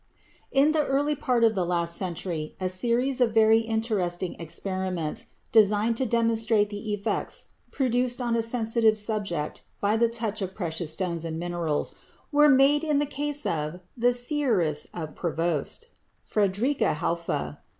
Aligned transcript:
In 0.51 0.71
the 0.71 0.83
early 0.83 1.13
part 1.15 1.43
of 1.43 1.53
the 1.53 1.63
last 1.63 1.95
century 1.95 2.55
a 2.59 2.69
series 2.69 3.21
of 3.21 3.35
very 3.35 3.59
interesting 3.59 4.33
experiments 4.39 5.27
designed 5.51 5.95
to 5.97 6.07
demonstrate 6.07 6.71
the 6.71 6.91
effects 6.91 7.49
produced 7.69 8.19
upon 8.19 8.35
a 8.35 8.41
sensitive 8.41 8.97
subject 8.97 9.61
by 9.79 9.97
the 9.97 10.09
touch 10.09 10.41
of 10.41 10.55
precious 10.55 10.91
stones 10.93 11.23
and 11.23 11.37
minerals, 11.37 11.93
were 12.31 12.49
made 12.49 12.83
in 12.83 12.97
the 12.97 13.05
case 13.05 13.45
of 13.45 13.79
the 13.95 14.11
"Seeress 14.11 14.87
of 14.91 15.13
Prevorst," 15.13 15.85
Frederike 16.27 16.95
Hauffe 16.95 17.27
(b. 17.27 17.61